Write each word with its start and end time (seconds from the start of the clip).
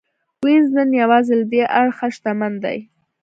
وینز 0.43 0.69
نن 0.77 0.89
یوازې 1.01 1.33
له 1.39 1.45
دې 1.51 1.63
اړخه 1.81 2.07
شتمن 2.15 2.53
دی 2.63 2.77